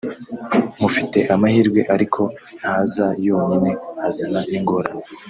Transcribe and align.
Mufite 0.81 1.19
amahirwe 1.33 1.81
ariko 1.95 2.21
ntaza 2.59 3.07
yonyine 3.27 3.69
azana 4.07 4.39
n’ingorane 4.49 4.99